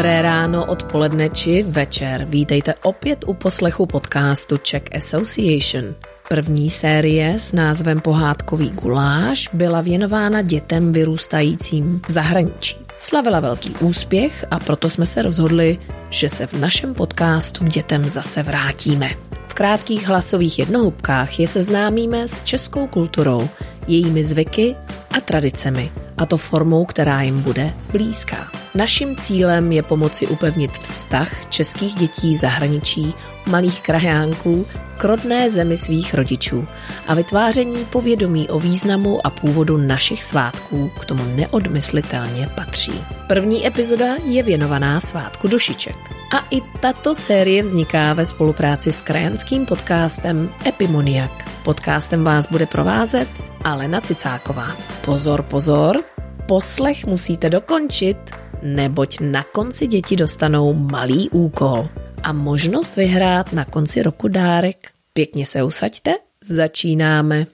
Dobré 0.00 0.22
ráno, 0.22 0.64
odpoledne 0.64 1.28
či 1.28 1.60
večer. 1.62 2.24
Vítejte 2.24 2.74
opět 2.88 3.24
u 3.26 3.34
poslechu 3.34 3.86
podcastu 3.86 4.56
Czech 4.56 4.82
Association. 4.96 5.94
První 6.28 6.70
série 6.70 7.38
s 7.38 7.52
názvem 7.52 8.00
Pohádkový 8.00 8.70
guláš 8.70 9.48
byla 9.52 9.80
věnována 9.80 10.42
dětem 10.42 10.92
vyrůstajícím 10.92 12.00
v 12.08 12.10
zahraničí. 12.10 12.76
Slavila 12.98 13.40
velký 13.40 13.74
úspěch 13.80 14.44
a 14.50 14.58
proto 14.58 14.90
jsme 14.90 15.06
se 15.06 15.22
rozhodli, 15.22 15.78
že 16.10 16.28
se 16.28 16.46
v 16.46 16.52
našem 16.52 16.94
podcastu 16.94 17.64
k 17.64 17.68
dětem 17.68 18.08
zase 18.08 18.42
vrátíme. 18.42 19.10
V 19.46 19.54
krátkých 19.54 20.06
hlasových 20.08 20.58
jednohubkách 20.58 21.40
je 21.40 21.48
seznámíme 21.48 22.28
s 22.28 22.42
českou 22.42 22.86
kulturou, 22.86 23.48
jejími 23.86 24.24
zvyky 24.24 24.76
a 25.16 25.20
tradicemi, 25.20 25.92
a 26.18 26.26
to 26.26 26.36
formou, 26.36 26.84
která 26.84 27.22
jim 27.22 27.42
bude 27.42 27.72
blízká. 27.92 28.59
Naším 28.74 29.16
cílem 29.16 29.72
je 29.72 29.82
pomoci 29.82 30.26
upevnit 30.26 30.78
vztah 30.78 31.48
českých 31.48 31.94
dětí 31.94 32.34
v 32.34 32.38
zahraničí, 32.38 33.14
malých 33.46 33.80
krajánků, 33.80 34.66
k 34.96 35.04
rodné 35.04 35.50
zemi 35.50 35.76
svých 35.76 36.14
rodičů 36.14 36.66
a 37.06 37.14
vytváření 37.14 37.84
povědomí 37.84 38.48
o 38.48 38.58
významu 38.58 39.26
a 39.26 39.30
původu 39.30 39.76
našich 39.76 40.22
svátků 40.22 40.90
k 41.00 41.04
tomu 41.04 41.24
neodmyslitelně 41.34 42.48
patří. 42.54 43.04
První 43.26 43.66
epizoda 43.66 44.14
je 44.24 44.42
věnovaná 44.42 45.00
svátku 45.00 45.48
dušiček. 45.48 45.96
A 46.34 46.46
i 46.50 46.60
tato 46.80 47.14
série 47.14 47.62
vzniká 47.62 48.12
ve 48.12 48.26
spolupráci 48.26 48.92
s 48.92 49.02
krajanským 49.02 49.66
podcastem 49.66 50.50
Epimoniak. 50.66 51.50
Podcastem 51.62 52.24
vás 52.24 52.46
bude 52.46 52.66
provázet 52.66 53.28
Alena 53.64 54.00
Cicáková. 54.00 54.76
Pozor, 55.04 55.42
pozor, 55.42 55.96
poslech 56.46 57.06
musíte 57.06 57.50
dokončit, 57.50 58.16
neboť 58.62 59.20
na 59.20 59.42
konci 59.42 59.86
děti 59.86 60.16
dostanou 60.16 60.74
malý 60.74 61.30
úkol 61.30 61.88
a 62.22 62.32
možnost 62.32 62.96
vyhrát 62.96 63.52
na 63.52 63.64
konci 63.64 64.02
roku 64.02 64.28
dárek. 64.28 64.90
Pěkně 65.12 65.46
se 65.46 65.62
usaďte, 65.62 66.14
začínáme. 66.44 67.46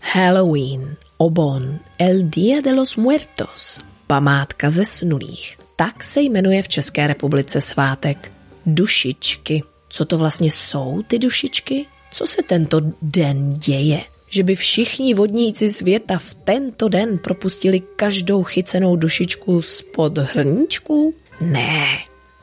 Halloween, 0.00 0.96
Obon, 1.16 1.78
El 1.98 2.22
Día 2.22 2.60
de 2.60 2.72
los 2.72 2.96
Muertos, 2.96 3.80
památka 4.06 4.70
zesnulých. 4.70 5.56
Tak 5.76 6.04
se 6.04 6.20
jmenuje 6.20 6.62
v 6.62 6.68
České 6.68 7.06
republice 7.06 7.60
svátek 7.60 8.32
dušičky. 8.66 9.62
Co 9.88 10.04
to 10.04 10.18
vlastně 10.18 10.50
jsou 10.50 11.02
ty 11.06 11.18
dušičky? 11.18 11.86
Co 12.10 12.26
se 12.26 12.42
tento 12.42 12.80
den 13.02 13.54
děje? 13.54 14.15
Že 14.28 14.42
by 14.42 14.54
všichni 14.54 15.14
vodníci 15.14 15.68
světa 15.68 16.18
v 16.18 16.34
tento 16.34 16.88
den 16.88 17.18
propustili 17.18 17.80
každou 17.96 18.42
chycenou 18.42 18.96
dušičku 18.96 19.62
spod 19.62 20.18
hrníčků? 20.18 21.14
Ne. 21.40 21.86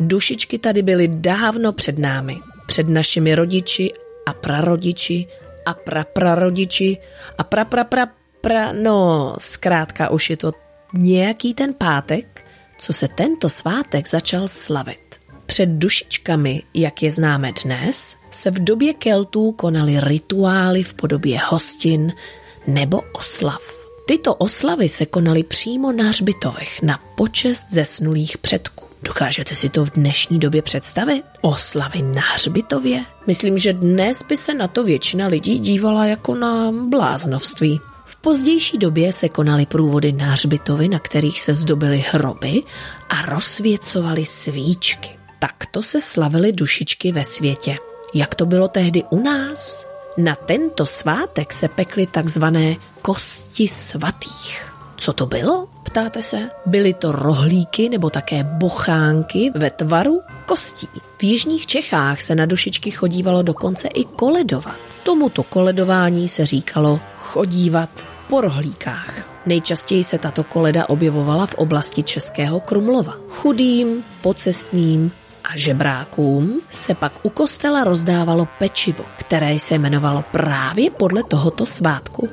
Dušičky 0.00 0.58
tady 0.58 0.82
byly 0.82 1.08
dávno 1.08 1.72
před 1.72 1.98
námi. 1.98 2.36
Před 2.66 2.88
našimi 2.88 3.34
rodiči 3.34 3.92
a 4.26 4.32
prarodiči 4.32 5.26
a 5.66 5.74
praprarodiči 5.74 6.96
a 7.38 7.44
praprapra 7.44 8.06
pra, 8.40 8.72
no, 8.72 9.34
zkrátka 9.38 10.10
už 10.10 10.30
je 10.30 10.36
to 10.36 10.52
nějaký 10.94 11.54
ten 11.54 11.74
pátek, 11.74 12.44
co 12.78 12.92
se 12.92 13.08
tento 13.08 13.48
svátek 13.48 14.08
začal 14.08 14.48
slavit. 14.48 15.16
Před 15.46 15.68
dušičkami, 15.68 16.62
jak 16.74 17.02
je 17.02 17.10
známe 17.10 17.52
dnes, 17.64 18.16
se 18.36 18.50
v 18.50 18.64
době 18.64 18.94
Keltů 18.94 19.52
konaly 19.52 20.00
rituály 20.00 20.82
v 20.82 20.94
podobě 20.94 21.40
hostin 21.44 22.12
nebo 22.66 23.02
oslav. 23.12 23.60
Tyto 24.06 24.34
oslavy 24.34 24.88
se 24.88 25.06
konaly 25.06 25.42
přímo 25.42 25.92
na 25.92 26.04
hřbitovech 26.04 26.82
na 26.82 27.00
počest 27.16 27.66
zesnulých 27.70 28.38
předků. 28.38 28.86
Dokážete 29.02 29.54
si 29.54 29.68
to 29.68 29.84
v 29.84 29.90
dnešní 29.90 30.38
době 30.38 30.62
představit? 30.62 31.24
Oslavy 31.40 32.02
na 32.02 32.22
hřbitově? 32.34 33.04
Myslím, 33.26 33.58
že 33.58 33.72
dnes 33.72 34.22
by 34.22 34.36
se 34.36 34.54
na 34.54 34.68
to 34.68 34.84
většina 34.84 35.26
lidí 35.26 35.58
dívala 35.58 36.06
jako 36.06 36.34
na 36.34 36.72
bláznovství. 36.72 37.80
V 38.04 38.16
pozdější 38.16 38.78
době 38.78 39.12
se 39.12 39.28
konaly 39.28 39.66
průvody 39.66 40.12
na 40.12 40.26
hřbitovy, 40.26 40.88
na 40.88 40.98
kterých 40.98 41.40
se 41.40 41.54
zdobily 41.54 42.04
hroby 42.10 42.62
a 43.08 43.22
rozsvěcovaly 43.22 44.26
svíčky. 44.26 45.10
Takto 45.38 45.82
se 45.82 46.00
slavily 46.00 46.52
dušičky 46.52 47.12
ve 47.12 47.24
světě. 47.24 47.76
Jak 48.14 48.34
to 48.34 48.46
bylo 48.46 48.68
tehdy 48.68 49.02
u 49.10 49.20
nás? 49.20 49.86
Na 50.16 50.34
tento 50.34 50.86
svátek 50.86 51.52
se 51.52 51.68
pekly 51.68 52.06
takzvané 52.06 52.76
kosti 53.02 53.68
svatých. 53.68 54.72
Co 54.96 55.12
to 55.12 55.26
bylo? 55.26 55.68
Ptáte 55.84 56.22
se? 56.22 56.48
Byly 56.66 56.94
to 56.94 57.12
rohlíky 57.12 57.88
nebo 57.88 58.10
také 58.10 58.44
bochánky 58.44 59.52
ve 59.54 59.70
tvaru 59.70 60.20
kostí. 60.46 60.88
V 61.18 61.22
jižních 61.22 61.66
Čechách 61.66 62.20
se 62.20 62.34
na 62.34 62.46
dušičky 62.46 62.90
chodívalo 62.90 63.42
dokonce 63.42 63.88
i 63.88 64.04
koledovat. 64.04 64.76
Tomuto 65.02 65.42
koledování 65.42 66.28
se 66.28 66.46
říkalo 66.46 67.00
chodívat 67.18 67.90
po 68.28 68.40
rohlíkách. 68.40 69.28
Nejčastěji 69.46 70.04
se 70.04 70.18
tato 70.18 70.44
koleda 70.44 70.88
objevovala 70.88 71.46
v 71.46 71.54
oblasti 71.54 72.02
Českého 72.02 72.60
Krumlova. 72.60 73.14
Chudým, 73.28 74.04
pocestným 74.22 75.12
a 75.46 75.56
žebrákům 75.58 76.60
se 76.70 76.94
pak 76.94 77.12
u 77.22 77.28
kostela 77.28 77.84
rozdávalo 77.84 78.48
pečivo, 78.58 79.04
které 79.16 79.58
se 79.58 79.74
jmenovalo 79.74 80.24
právě 80.32 80.90
podle 80.90 81.22
tohoto 81.22 81.66
svátku 81.66 82.28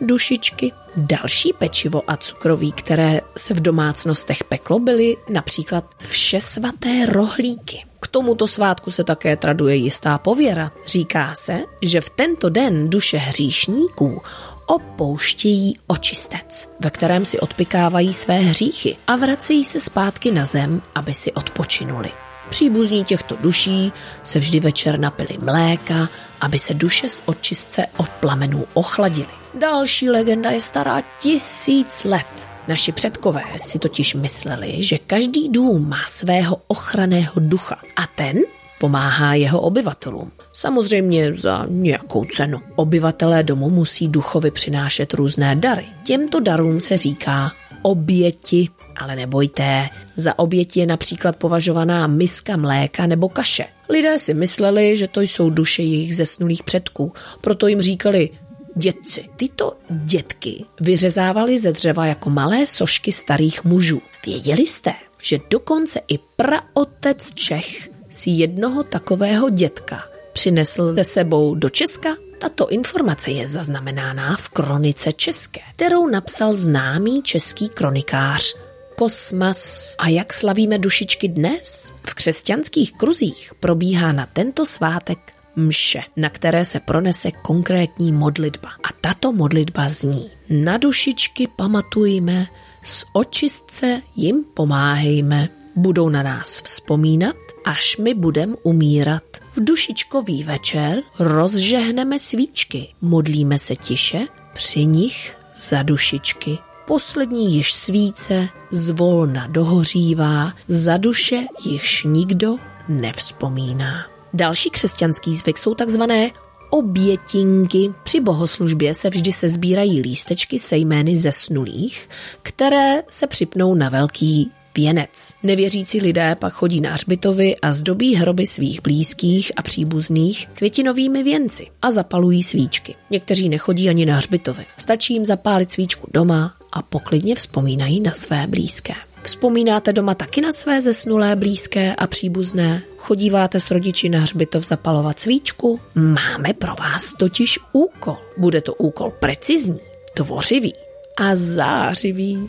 dušičky. 0.00 0.72
Další 0.96 1.52
pečivo 1.52 2.02
a 2.06 2.16
cukroví, 2.16 2.72
které 2.72 3.20
se 3.36 3.54
v 3.54 3.60
domácnostech 3.60 4.44
peklo, 4.44 4.78
byly 4.78 5.16
například 5.28 5.84
všesvaté 5.98 7.06
rohlíky. 7.06 7.84
K 8.00 8.06
tomuto 8.06 8.48
svátku 8.48 8.90
se 8.90 9.04
také 9.04 9.36
traduje 9.36 9.76
jistá 9.76 10.18
pověra. 10.18 10.72
Říká 10.86 11.34
se, 11.34 11.60
že 11.82 12.00
v 12.00 12.10
tento 12.10 12.48
den 12.48 12.90
duše 12.90 13.16
hříšníků 13.18 14.22
opouštějí 14.66 15.78
očistec, 15.86 16.68
ve 16.80 16.90
kterém 16.90 17.26
si 17.26 17.40
odpikávají 17.40 18.14
své 18.14 18.38
hříchy 18.38 18.96
a 19.06 19.16
vracejí 19.16 19.64
se 19.64 19.80
zpátky 19.80 20.30
na 20.30 20.44
zem, 20.44 20.82
aby 20.94 21.14
si 21.14 21.32
odpočinuli. 21.32 22.12
Příbuzní 22.48 23.04
těchto 23.04 23.36
duší 23.40 23.92
se 24.24 24.38
vždy 24.38 24.60
večer 24.60 24.98
napili 24.98 25.38
mléka, 25.42 26.08
aby 26.40 26.58
se 26.58 26.74
duše 26.74 27.08
z 27.08 27.22
očistce 27.26 27.86
od 27.96 28.08
plamenů 28.08 28.64
ochladily. 28.74 29.28
Další 29.58 30.10
legenda 30.10 30.50
je 30.50 30.60
stará 30.60 31.02
tisíc 31.20 32.04
let. 32.04 32.48
Naši 32.68 32.92
předkové 32.92 33.42
si 33.56 33.78
totiž 33.78 34.14
mysleli, 34.14 34.82
že 34.82 34.98
každý 34.98 35.48
dům 35.48 35.88
má 35.88 36.04
svého 36.06 36.56
ochranného 36.66 37.32
ducha 37.36 37.76
a 37.96 38.06
ten 38.06 38.38
pomáhá 38.80 39.34
jeho 39.34 39.60
obyvatelům. 39.60 40.32
Samozřejmě 40.52 41.34
za 41.34 41.66
nějakou 41.68 42.24
cenu. 42.24 42.60
Obyvatelé 42.76 43.42
domu 43.42 43.70
musí 43.70 44.08
duchovi 44.08 44.50
přinášet 44.50 45.14
různé 45.14 45.56
dary. 45.56 45.86
Těmto 46.04 46.40
darům 46.40 46.80
se 46.80 46.96
říká 46.96 47.52
oběti 47.82 48.68
ale 48.96 49.16
nebojte, 49.16 49.88
za 50.16 50.38
oběti 50.38 50.80
je 50.80 50.86
například 50.86 51.36
považovaná 51.36 52.06
miska 52.06 52.56
mléka 52.56 53.06
nebo 53.06 53.28
kaše. 53.28 53.64
Lidé 53.88 54.18
si 54.18 54.34
mysleli, 54.34 54.96
že 54.96 55.08
to 55.08 55.20
jsou 55.20 55.50
duše 55.50 55.82
jejich 55.82 56.16
zesnulých 56.16 56.62
předků, 56.62 57.12
proto 57.40 57.66
jim 57.66 57.80
říkali 57.80 58.30
dětci. 58.76 59.24
Tyto 59.36 59.72
dětky 59.88 60.64
vyřezávali 60.80 61.58
ze 61.58 61.72
dřeva 61.72 62.06
jako 62.06 62.30
malé 62.30 62.66
sošky 62.66 63.12
starých 63.12 63.64
mužů. 63.64 64.02
Věděli 64.26 64.66
jste, 64.66 64.92
že 65.22 65.38
dokonce 65.50 66.00
i 66.08 66.18
praotec 66.36 67.34
Čech 67.34 67.88
si 68.10 68.30
jednoho 68.30 68.84
takového 68.84 69.50
dětka 69.50 70.04
přinesl 70.32 70.94
ze 70.94 71.04
sebou 71.04 71.54
do 71.54 71.68
Česka? 71.68 72.16
Tato 72.38 72.68
informace 72.68 73.30
je 73.30 73.48
zaznamenána 73.48 74.36
v 74.36 74.48
kronice 74.48 75.12
české, 75.12 75.60
kterou 75.72 76.08
napsal 76.08 76.52
známý 76.52 77.22
český 77.22 77.68
kronikář 77.68 78.54
kosmas. 78.96 79.94
A 79.98 80.08
jak 80.08 80.32
slavíme 80.32 80.78
dušičky 80.78 81.28
dnes? 81.28 81.92
V 82.06 82.14
křesťanských 82.14 82.92
kruzích 82.92 83.52
probíhá 83.60 84.12
na 84.12 84.26
tento 84.26 84.66
svátek 84.66 85.18
mše, 85.56 86.00
na 86.16 86.28
které 86.28 86.64
se 86.64 86.80
pronese 86.80 87.30
konkrétní 87.30 88.12
modlitba. 88.12 88.68
A 88.68 88.88
tato 89.00 89.32
modlitba 89.32 89.88
zní 89.88 90.30
Na 90.48 90.76
dušičky 90.76 91.48
pamatujme, 91.56 92.46
z 92.84 93.04
očistce 93.12 94.02
jim 94.16 94.44
pomáhejme. 94.54 95.48
Budou 95.76 96.08
na 96.08 96.22
nás 96.22 96.62
vzpomínat, 96.62 97.36
až 97.64 97.96
my 97.96 98.14
budem 98.14 98.56
umírat. 98.62 99.22
V 99.52 99.64
dušičkový 99.64 100.44
večer 100.44 101.02
rozžehneme 101.18 102.18
svíčky, 102.18 102.94
modlíme 103.00 103.58
se 103.58 103.76
tiše, 103.76 104.26
při 104.54 104.86
nich 104.86 105.36
za 105.56 105.82
dušičky 105.82 106.58
poslední 106.86 107.54
již 107.54 107.72
svíce 107.72 108.48
zvolna 108.70 109.46
dohořívá, 109.46 110.52
za 110.68 110.96
duše 110.96 111.40
již 111.64 112.04
nikdo 112.04 112.56
nevzpomíná. 112.88 114.06
Další 114.34 114.70
křesťanský 114.70 115.36
zvyk 115.36 115.58
jsou 115.58 115.74
takzvané 115.74 116.30
obětinky. 116.70 117.92
Při 118.04 118.20
bohoslužbě 118.20 118.94
se 118.94 119.10
vždy 119.10 119.32
se 119.32 119.48
sbírají 119.48 120.00
lístečky 120.00 120.58
se 120.58 120.76
jmény 120.76 121.16
zesnulých, 121.16 122.08
které 122.42 123.02
se 123.10 123.26
připnou 123.26 123.74
na 123.74 123.88
velký 123.88 124.50
věnec. 124.76 125.34
Nevěřící 125.42 126.00
lidé 126.00 126.36
pak 126.38 126.52
chodí 126.52 126.80
na 126.80 126.92
hřbitovy 126.92 127.56
a 127.56 127.72
zdobí 127.72 128.14
hroby 128.14 128.46
svých 128.46 128.82
blízkých 128.82 129.52
a 129.56 129.62
příbuzných 129.62 130.48
květinovými 130.54 131.22
věnci 131.22 131.66
a 131.82 131.90
zapalují 131.90 132.42
svíčky. 132.42 132.94
Někteří 133.10 133.48
nechodí 133.48 133.88
ani 133.88 134.06
na 134.06 134.16
hřbitovy. 134.16 134.66
Stačí 134.78 135.14
jim 135.14 135.24
zapálit 135.24 135.72
svíčku 135.72 136.08
doma 136.14 136.54
a 136.74 136.82
poklidně 136.82 137.34
vzpomínají 137.34 138.00
na 138.00 138.12
své 138.12 138.46
blízké. 138.46 138.94
Vzpomínáte 139.22 139.92
doma 139.92 140.14
taky 140.14 140.40
na 140.40 140.52
své 140.52 140.82
zesnulé 140.82 141.36
blízké 141.36 141.94
a 141.94 142.06
příbuzné? 142.06 142.82
Chodíváte 142.96 143.60
s 143.60 143.70
rodiči 143.70 144.08
na 144.08 144.20
hřbitov 144.20 144.66
zapalovat 144.66 145.20
svíčku? 145.20 145.80
Máme 145.94 146.52
pro 146.58 146.74
vás 146.74 147.12
totiž 147.12 147.58
úkol. 147.72 148.16
Bude 148.36 148.60
to 148.60 148.74
úkol 148.74 149.12
precizní, 149.20 149.80
tvořivý 150.14 150.72
a 151.16 151.34
zářivý. 151.34 152.48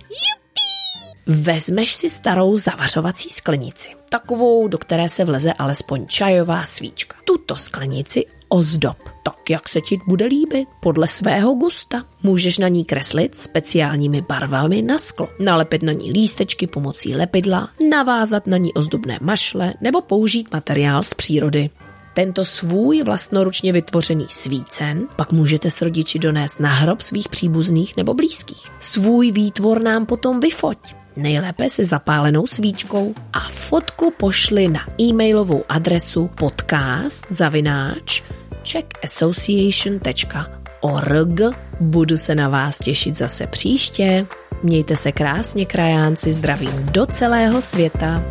Vezmeš 1.26 1.94
si 1.94 2.10
starou 2.10 2.58
zavařovací 2.58 3.30
sklenici, 3.30 3.90
takovou, 4.10 4.68
do 4.68 4.78
které 4.78 5.10
se 5.10 5.26
vleze 5.26 5.54
alespoň 5.54 6.08
čajová 6.08 6.64
svíčka. 6.64 7.16
Tuto 7.46 7.62
sklenici 7.62 8.26
ozdob, 8.50 8.98
tak 9.24 9.50
jak 9.50 9.70
se 9.70 9.82
ti 9.82 10.00
bude 10.08 10.26
líbit, 10.26 10.68
podle 10.80 11.08
svého 11.08 11.54
gusta. 11.54 12.04
Můžeš 12.24 12.58
na 12.58 12.68
ní 12.68 12.86
kreslit 12.86 13.36
speciálními 13.36 14.22
barvami 14.22 14.82
na 14.82 14.98
sklo, 14.98 15.30
nalepit 15.40 15.84
na 15.84 15.92
ní 15.92 16.12
lístečky 16.12 16.68
pomocí 16.68 17.16
lepidla, 17.16 17.70
navázat 17.90 18.48
na 18.48 18.58
ní 18.58 18.74
ozdobné 18.74 19.18
mašle 19.22 19.74
nebo 19.82 20.02
použít 20.02 20.54
materiál 20.54 21.04
z 21.04 21.14
přírody. 21.14 21.70
Tento 22.14 22.46
svůj 22.46 23.04
vlastnoručně 23.04 23.74
vytvořený 23.74 24.26
svícen 24.30 25.08
pak 25.16 25.32
můžete 25.32 25.72
s 25.72 25.82
rodiči 25.82 26.20
donést 26.20 26.60
na 26.60 26.70
hrob 26.70 27.02
svých 27.02 27.30
příbuzných 27.30 27.98
nebo 27.98 28.14
blízkých. 28.14 28.68
Svůj 28.80 29.32
výtvor 29.32 29.82
nám 29.82 30.06
potom 30.06 30.40
vyfoť 30.40 31.05
nejlépe 31.16 31.70
se 31.70 31.86
zapálenou 31.86 32.48
svíčkou 32.48 33.16
a 33.34 33.40
fotku 33.40 34.14
pošli 34.18 34.68
na 34.68 34.82
e-mailovou 35.02 35.64
adresu 35.70 36.30
podcast 36.36 37.26
zavináč. 37.30 38.24
Budu 41.80 42.18
se 42.18 42.36
na 42.36 42.50
vás 42.50 42.80
těšit 42.80 43.18
zase 43.18 43.48
příště. 43.48 44.26
Mějte 44.64 44.96
se 44.96 45.12
krásně, 45.12 45.66
krajánci, 45.66 46.34
zdravím 46.34 46.86
do 46.92 47.06
celého 47.06 47.62
světa. 47.62 48.24